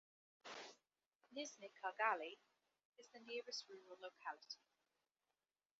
[1.31, 2.39] Nizhniye Kargaly
[2.97, 4.63] is the nearest rural locality.